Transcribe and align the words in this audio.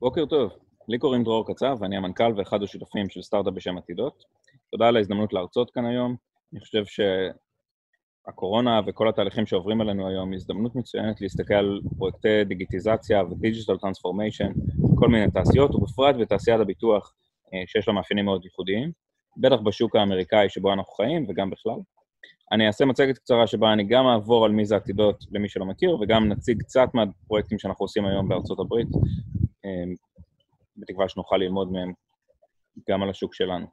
בוקר 0.00 0.26
טוב, 0.26 0.52
לי 0.88 0.98
קוראים 0.98 1.24
דרור 1.24 1.54
קצב 1.54 1.76
ואני 1.80 1.96
המנכ"ל 1.96 2.32
ואחד 2.36 2.62
השותפים 2.62 3.08
של 3.08 3.22
סטארט-אפ 3.22 3.54
בשם 3.54 3.78
עתידות. 3.78 4.24
תודה 4.70 4.88
על 4.88 4.96
ההזדמנות 4.96 5.32
להרצות 5.32 5.70
כאן 5.70 5.86
היום. 5.86 6.16
אני 6.52 6.60
חושב 6.60 6.82
שהקורונה 8.26 8.80
וכל 8.86 9.08
התהליכים 9.08 9.46
שעוברים 9.46 9.80
עלינו 9.80 10.08
היום 10.08 10.32
הזדמנות 10.32 10.76
מצוינת 10.76 11.20
להסתכל 11.20 11.54
על 11.54 11.80
פרויקטי 11.96 12.44
דיגיטיזציה 12.44 13.22
ו 13.24 13.30
digital 13.30 13.76
transformation 13.78 14.52
בכל 14.94 15.08
מיני 15.08 15.30
תעשיות, 15.30 15.74
ובפרט 15.74 16.16
בתעשיית 16.20 16.60
הביטוח 16.60 17.14
אה, 17.54 17.62
שיש 17.66 17.88
לה 17.88 17.94
מאפיינים 17.94 18.24
מאוד 18.24 18.44
ייחודיים, 18.44 18.92
בטח 19.36 19.56
בשוק 19.64 19.96
האמריקאי 19.96 20.48
שבו 20.48 20.72
אנחנו 20.72 20.92
חיים 20.92 21.26
וגם 21.28 21.50
בכלל. 21.50 21.80
אני 22.52 22.66
אעשה 22.66 22.84
מצגת 22.84 23.18
קצרה 23.18 23.46
שבה 23.46 23.72
אני 23.72 23.84
גם 23.84 24.06
אעבור 24.06 24.44
על 24.44 24.52
מי 24.52 24.64
זה 24.64 24.76
עתידות 24.76 25.24
למי 25.32 25.48
שלא 25.48 25.66
מכיר, 25.66 25.96
וגם 26.00 26.28
נציג 26.28 26.62
קצת 26.62 26.88
מהפרויקטים 26.94 27.58
שאנחנו 27.58 27.84
עושים 27.84 28.06
היום 28.06 28.28
בארצות 28.28 28.60
הברית, 28.60 28.88
בתקווה 30.76 31.08
שנוכל 31.08 31.36
ללמוד 31.36 31.72
מהם 31.72 31.92
גם 32.90 33.02
על 33.02 33.10
השוק 33.10 33.34
שלנו. 33.34 33.66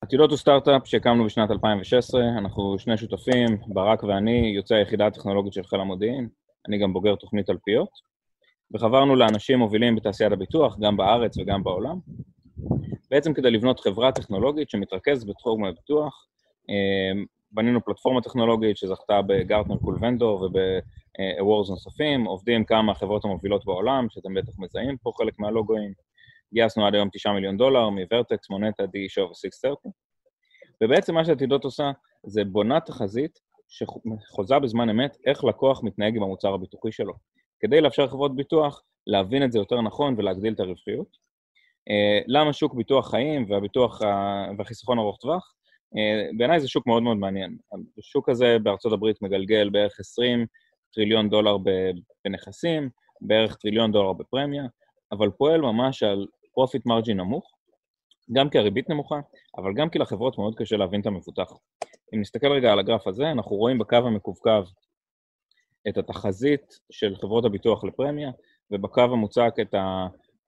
עתידות 0.00 0.30
הוא 0.30 0.38
סטארט-אפ 0.38 0.86
שהקמנו 0.86 1.24
בשנת 1.24 1.50
2016, 1.50 2.20
אנחנו 2.38 2.78
שני 2.78 2.96
שותפים, 2.96 3.58
ברק 3.66 4.02
ואני, 4.02 4.52
יוצאי 4.56 4.76
היחידה 4.76 5.06
הטכנולוגית 5.06 5.52
של 5.52 5.62
חיל 5.62 5.80
המודיעין, 5.80 6.28
אני 6.68 6.78
גם 6.78 6.92
בוגר 6.92 7.14
תוכנית 7.14 7.50
אלפיות, 7.50 7.88
וחברנו 8.74 9.16
לאנשים 9.16 9.58
מובילים 9.58 9.96
בתעשיית 9.96 10.32
הביטוח, 10.32 10.78
גם 10.78 10.96
בארץ 10.96 11.38
וגם 11.38 11.62
בעולם, 11.62 11.98
בעצם 13.10 13.34
כדי 13.34 13.50
לבנות 13.50 13.80
חברה 13.80 14.12
טכנולוגית 14.12 14.70
שמתרכזת 14.70 15.28
בתחום 15.28 15.64
הביטוח, 15.64 16.26
אמ, 16.68 17.24
בנינו 17.52 17.84
פלטפורמה 17.84 18.20
טכנולוגית 18.20 18.76
שזכתה 18.76 19.22
בגרטנר 19.22 19.76
קול 19.76 19.98
ונדור 20.00 20.42
וב-awards 20.42 21.70
נוספים, 21.70 22.24
עובדים 22.24 22.64
כמה 22.64 22.94
חברות 22.94 23.24
המובילות 23.24 23.64
בעולם, 23.64 24.06
שאתם 24.10 24.34
בטח 24.34 24.52
מזהים 24.58 24.96
פה 24.96 25.12
חלק 25.18 25.38
מהלוגוים. 25.38 25.92
גייסנו 26.54 26.86
עד 26.86 26.94
היום 26.94 27.08
9 27.12 27.32
מיליון 27.32 27.56
דולר 27.56 27.88
מוורטקס, 27.88 28.50
מונטה, 28.50 28.86
די-שו 28.86 29.20
ו-630. 29.20 29.90
ובעצם 30.82 31.14
מה 31.14 31.24
שעתידות 31.24 31.64
עושה 31.64 31.90
זה 32.26 32.44
בונה 32.44 32.80
תחזית 32.80 33.38
שחוזה 33.68 34.58
בזמן 34.58 34.90
אמת 34.90 35.16
איך 35.26 35.44
לקוח 35.44 35.82
מתנהג 35.82 36.16
עם 36.16 36.22
המוצר 36.22 36.54
הביטוחי 36.54 36.92
שלו, 36.92 37.14
כדי 37.60 37.80
לאפשר 37.80 38.04
לחברות 38.04 38.36
ביטוח 38.36 38.82
להבין 39.06 39.44
את 39.44 39.52
זה 39.52 39.58
יותר 39.58 39.80
נכון 39.80 40.14
ולהגדיל 40.18 40.52
את 40.52 40.60
הרווחיות. 40.60 41.16
אה, 41.90 42.20
למה 42.26 42.52
שוק 42.52 42.74
ביטוח 42.74 43.10
חיים 43.10 43.50
והביטוח 43.50 44.00
והחיסכון 44.58 44.98
ארוך 44.98 45.18
טווח? 45.20 45.54
אה, 45.96 46.28
בעיניי 46.36 46.60
זה 46.60 46.68
שוק 46.68 46.86
מאוד 46.86 47.02
מאוד 47.02 47.16
מעניין. 47.16 47.56
השוק 47.98 48.28
הזה 48.28 48.56
בארצות 48.62 48.92
הברית 48.92 49.22
מגלגל 49.22 49.70
בערך 49.70 50.00
20 50.00 50.46
טריליון 50.94 51.30
דולר 51.30 51.56
בנכסים, 52.24 52.90
בערך 53.20 53.56
טריליון 53.56 53.92
דולר 53.92 54.12
בפרמיה, 54.12 54.64
אבל 55.12 55.30
פועל 55.30 55.60
ממש 55.60 56.02
על 56.02 56.26
profit 56.54 56.86
margin 56.86 57.16
נמוך, 57.16 57.52
גם 58.32 58.50
כי 58.50 58.58
הריבית 58.58 58.90
נמוכה, 58.90 59.20
אבל 59.56 59.74
גם 59.74 59.90
כי 59.90 59.98
לחברות 59.98 60.38
מאוד 60.38 60.54
קשה 60.56 60.76
להבין 60.76 61.00
את 61.00 61.06
המבוטח. 61.06 61.52
אם 62.14 62.20
נסתכל 62.20 62.52
רגע 62.52 62.72
על 62.72 62.78
הגרף 62.78 63.06
הזה, 63.06 63.30
אנחנו 63.30 63.56
רואים 63.56 63.78
בקו 63.78 63.96
המקווקו 63.96 64.62
את 65.88 65.98
התחזית 65.98 66.80
של 66.90 67.16
חברות 67.16 67.44
הביטוח 67.44 67.84
לפרמיה, 67.84 68.30
ובקו 68.70 69.00
המוצק 69.00 69.54
את 69.60 69.74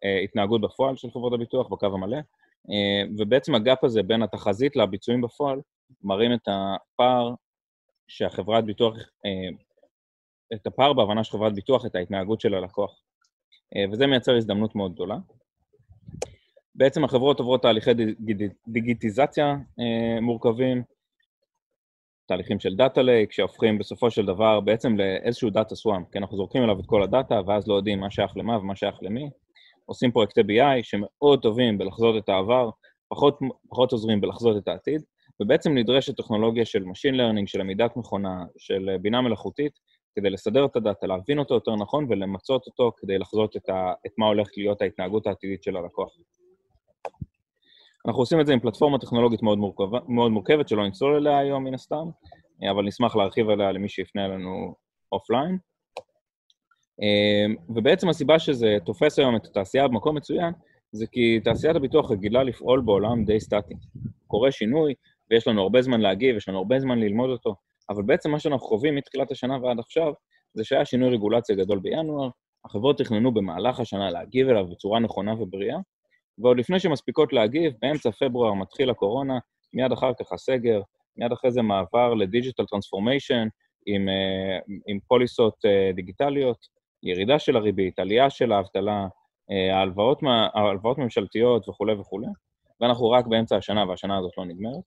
ההתנהגות 0.02 0.60
בפועל 0.60 0.96
של 0.96 1.10
חברות 1.10 1.32
הביטוח, 1.32 1.68
בקו 1.68 1.86
המלא, 1.86 2.16
אה, 2.16 2.22
ובעצם 3.18 3.54
ה 3.54 3.62
gap 3.62 3.84
הזה 3.84 4.02
בין 4.02 4.22
התחזית 4.22 4.76
לביצועים 4.76 5.20
בפועל 5.20 5.60
מראים 6.02 6.32
את 6.32 6.48
הפער 6.48 7.34
שהחברת 8.08 8.64
ביטוח, 8.64 8.96
אה, 8.96 9.56
את 10.54 10.66
הפער 10.66 10.92
בהבנה 10.92 11.24
של 11.24 11.32
חברת 11.32 11.54
ביטוח, 11.54 11.86
את 11.86 11.94
ההתנהגות 11.94 12.40
של 12.40 12.54
הלקוח. 12.54 13.02
אה, 13.76 13.84
וזה 13.92 14.06
מייצר 14.06 14.36
הזדמנות 14.36 14.74
מאוד 14.74 14.92
גדולה. 14.92 15.16
בעצם 16.74 17.04
החברות 17.04 17.38
עוברות 17.38 17.62
תהליכי 17.62 17.90
דיגיטיזציה 18.68 19.56
מורכבים, 20.20 20.82
תהליכים 22.26 22.60
של 22.60 22.76
data 22.76 23.02
lake, 23.02 23.32
שהופכים 23.32 23.78
בסופו 23.78 24.10
של 24.10 24.26
דבר 24.26 24.60
בעצם 24.60 24.96
לאיזשהו 24.96 25.50
data 25.50 25.74
swamp, 25.74 26.04
כי 26.12 26.18
אנחנו 26.18 26.36
זורקים 26.36 26.62
אליו 26.62 26.80
את 26.80 26.86
כל 26.86 27.02
הדאטה, 27.02 27.40
ואז 27.46 27.68
לא 27.68 27.74
יודעים 27.74 28.00
מה 28.00 28.10
שייך 28.10 28.36
למה 28.36 28.58
ומה 28.58 28.76
שייך 28.76 28.94
למי, 29.02 29.30
עושים 29.92 30.12
פרויקטי 30.12 30.40
BI 30.40 30.82
שמאוד 30.82 31.42
טובים 31.42 31.78
בלחזות 31.78 32.24
את 32.24 32.28
העבר, 32.28 32.70
פחות, 33.08 33.38
פחות 33.68 33.92
עוזרים 33.92 34.20
בלחזות 34.20 34.56
את 34.56 34.68
העתיד, 34.68 35.02
ובעצם 35.40 35.74
נדרשת 35.74 36.16
טכנולוגיה 36.16 36.64
של 36.64 36.82
Machine 36.82 37.14
Learning, 37.14 37.46
של 37.46 37.60
למידת 37.60 37.96
מכונה, 37.96 38.44
של 38.58 38.90
בינה 39.00 39.20
מלאכותית, 39.20 39.72
כדי 40.14 40.30
לסדר 40.30 40.64
את 40.64 40.76
הדאטה, 40.76 41.06
להבין 41.06 41.38
אותו 41.38 41.54
יותר 41.54 41.76
נכון 41.76 42.06
ולמצות 42.08 42.66
אותו 42.66 42.92
כדי 42.96 43.18
לחזות 43.18 43.56
את, 43.56 43.68
ה, 43.68 43.92
את 44.06 44.12
מה 44.18 44.26
הולכת 44.26 44.56
להיות 44.56 44.82
ההתנהגות 44.82 45.26
העתידית 45.26 45.62
של 45.62 45.76
הלקוח. 45.76 46.16
אנחנו 48.06 48.22
עושים 48.22 48.40
את 48.40 48.46
זה 48.46 48.52
עם 48.52 48.60
פלטפורמה 48.60 48.98
טכנולוגית 48.98 49.42
מאוד, 49.42 49.58
מורכב, 49.58 49.84
מאוד 50.08 50.30
מורכבת, 50.30 50.68
שלא 50.68 50.86
נצלול 50.86 51.16
אליה 51.16 51.38
היום 51.38 51.64
מן 51.64 51.74
הסתם, 51.74 52.04
אבל 52.70 52.84
נשמח 52.84 53.16
להרחיב 53.16 53.48
עליה 53.50 53.72
למי 53.72 53.88
שיפנה 53.88 54.26
אלינו 54.26 54.74
offline. 55.12 55.58
אמ, 57.02 57.54
ובעצם 57.68 58.08
הסיבה 58.08 58.38
שזה 58.38 58.76
תופס 58.84 59.18
היום 59.18 59.36
את 59.36 59.46
התעשייה 59.46 59.88
במקום 59.88 60.16
מצוין, 60.16 60.52
זה 60.92 61.06
כי 61.06 61.40
תעשיית 61.44 61.76
הביטוח 61.76 62.10
רגילה 62.10 62.42
לפעול 62.42 62.80
בעולם 62.80 63.24
די 63.24 63.40
סטטי. 63.40 63.74
קורה 64.26 64.52
שינוי, 64.52 64.94
ויש 65.30 65.48
לנו 65.48 65.62
הרבה 65.62 65.82
זמן 65.82 66.00
להגיב, 66.00 66.36
יש 66.36 66.48
לנו 66.48 66.58
הרבה 66.58 66.80
זמן 66.80 66.98
ללמוד 66.98 67.30
אותו, 67.30 67.54
אבל 67.90 68.02
בעצם 68.02 68.30
מה 68.30 68.38
שאנחנו 68.38 68.66
חווים 68.66 68.94
מתחילת 68.94 69.30
השנה 69.30 69.58
ועד 69.62 69.78
עכשיו, 69.78 70.12
זה 70.54 70.64
שהיה 70.64 70.84
שינוי 70.84 71.10
רגולציה 71.10 71.56
גדול 71.56 71.78
בינואר, 71.78 72.28
החברות 72.64 72.98
תכננו 72.98 73.34
במהלך 73.34 73.80
השנה 73.80 74.10
להגיב 74.10 74.48
אליו 74.48 74.66
בצורה 74.66 75.00
נכונה 75.00 75.34
ובריאה, 75.34 75.78
ועוד 76.38 76.58
לפני 76.58 76.80
שמספיקות 76.80 77.32
להגיב, 77.32 77.72
באמצע 77.82 78.10
פברואר 78.10 78.54
מתחיל 78.54 78.90
הקורונה, 78.90 79.38
מיד 79.72 79.92
אחר 79.92 80.12
כך 80.20 80.32
הסגר, 80.32 80.80
מיד 81.16 81.32
אחרי 81.32 81.50
זה 81.50 81.62
מעבר 81.62 82.14
ל 82.14 82.21
digital 82.21 82.66
transformation 82.66 83.48
עם, 83.86 84.08
אה, 84.08 84.58
עם 84.86 84.98
פוליסות 85.08 85.54
אה, 85.64 85.90
דיגיטליות, 85.94 86.81
ירידה 87.02 87.38
של 87.38 87.56
הריבית, 87.56 87.98
עלייה 87.98 88.30
של 88.30 88.52
האבטלה, 88.52 89.06
אה, 89.50 89.76
ההלוואות, 89.76 90.20
ההלוואות 90.54 90.98
ממשלתיות 90.98 91.68
וכולי 91.68 91.92
וכולי, 91.92 92.26
ואנחנו 92.80 93.10
רק 93.10 93.26
באמצע 93.26 93.56
השנה 93.56 93.84
והשנה 93.88 94.18
הזאת 94.18 94.32
לא 94.38 94.44
נגמרת. 94.44 94.82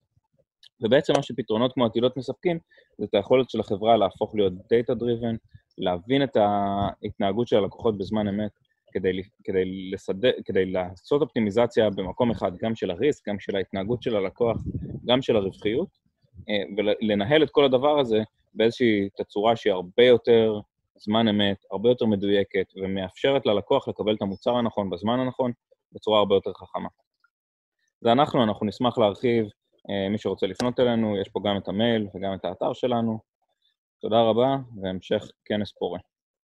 ובעצם 0.81 1.13
מה 1.17 1.23
שפתרונות 1.23 1.73
כמו 1.73 1.85
עתידות 1.85 2.17
מספקים, 2.17 2.59
זה 2.97 3.05
את 3.05 3.13
היכולת 3.13 3.49
של 3.49 3.59
החברה 3.59 3.97
להפוך 3.97 4.35
להיות 4.35 4.53
data 4.53 4.95
driven, 4.95 5.37
להבין 5.77 6.23
את 6.23 6.37
ההתנהגות 6.37 7.47
של 7.47 7.57
הלקוחות 7.57 7.97
בזמן 7.97 8.27
אמת, 8.27 8.51
כדי, 8.91 9.21
כדי, 9.43 9.91
לסדר, 9.91 10.31
כדי 10.45 10.65
לעשות 10.65 11.21
אופטימיזציה 11.21 11.89
במקום 11.89 12.31
אחד, 12.31 12.57
גם 12.57 12.75
של 12.75 12.91
הריסק, 12.91 13.27
גם 13.27 13.39
של 13.39 13.55
ההתנהגות 13.55 14.01
של 14.01 14.15
הלקוח, 14.15 14.57
גם 15.05 15.21
של 15.21 15.35
הרווחיות, 15.35 15.89
אה, 16.49 16.63
ולנהל 16.77 17.43
את 17.43 17.49
כל 17.49 17.65
הדבר 17.65 17.99
הזה 17.99 18.19
באיזושהי 18.53 19.09
תצורה 19.17 19.55
שהיא 19.55 19.73
הרבה 19.73 20.03
יותר 20.03 20.59
זמן 20.97 21.27
אמת, 21.27 21.57
הרבה 21.71 21.89
יותר 21.89 22.05
מדויקת, 22.05 22.65
ומאפשרת 22.75 23.45
ללקוח 23.45 23.87
לקבל 23.87 24.15
את 24.15 24.21
המוצר 24.21 24.55
הנכון 24.55 24.89
בזמן 24.89 25.19
הנכון, 25.19 25.51
בצורה 25.91 26.19
הרבה 26.19 26.35
יותר 26.35 26.53
חכמה. 26.53 26.89
זה 28.01 28.11
אנחנו, 28.11 28.43
אנחנו 28.43 28.65
נשמח 28.65 28.97
להרחיב, 28.97 29.45
אה, 29.89 30.09
מי 30.09 30.17
שרוצה 30.17 30.47
לפנות 30.47 30.79
אלינו, 30.79 31.17
יש 31.17 31.29
פה 31.29 31.39
גם 31.45 31.57
את 31.57 31.67
המייל 31.67 32.07
וגם 32.15 32.33
את 32.33 32.45
האתר 32.45 32.73
שלנו. 32.73 33.19
תודה 34.01 34.21
רבה, 34.21 34.55
והמשך 34.81 35.23
כנס 35.45 35.71
פורה. 35.71 35.99